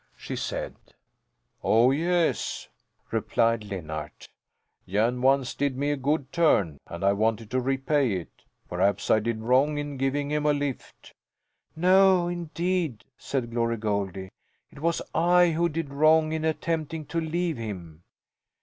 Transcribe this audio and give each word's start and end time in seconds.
she 0.17 0.35
said. 0.35 0.73
"Oh, 1.63 1.91
yes," 1.91 2.67
replied 3.11 3.63
Linn 3.63 3.91
art. 3.91 4.29
"Jan 4.89 5.21
once 5.21 5.53
did 5.53 5.77
me 5.77 5.91
a 5.91 5.95
good 5.95 6.31
turn 6.31 6.79
and 6.87 7.03
I 7.03 7.13
wanted 7.13 7.51
to 7.51 7.59
repay 7.61 8.13
it. 8.13 8.31
Perhaps 8.67 9.11
I 9.11 9.19
did 9.19 9.41
wrong 9.43 9.77
in 9.77 9.97
giving 9.97 10.31
him 10.31 10.47
a 10.47 10.53
lift?" 10.53 11.13
"No, 11.75 12.27
indeed!" 12.27 13.03
said 13.15 13.51
Glory 13.51 13.77
Goldie. 13.77 14.31
"It 14.71 14.79
was 14.79 15.03
I 15.13 15.51
who 15.51 15.69
did 15.69 15.91
wrong 15.93 16.31
in 16.31 16.45
attempting 16.45 17.05
to 17.05 17.21
leave 17.21 17.57
him." 17.57 18.01